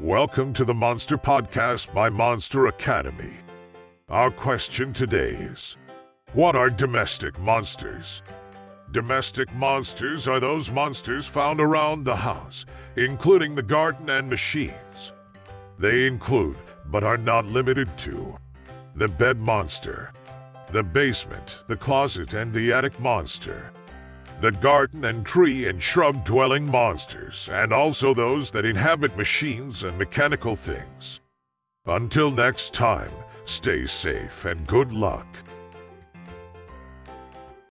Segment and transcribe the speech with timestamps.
[0.00, 3.34] Welcome to the Monster Podcast by Monster Academy.
[4.08, 5.76] Our question today is
[6.32, 8.20] What are domestic monsters?
[8.90, 15.12] Domestic monsters are those monsters found around the house, including the garden and machines.
[15.78, 18.36] They include, but are not limited to,
[18.96, 20.12] the bed monster,
[20.72, 23.70] the basement, the closet, and the attic monster,
[24.40, 29.96] the garden and tree and shrub dwelling monsters, and also those that inhabit machines and
[29.98, 31.20] mechanical things.
[31.86, 33.10] Until next time,
[33.44, 35.26] stay safe and good luck.